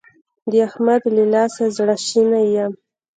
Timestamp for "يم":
2.55-2.71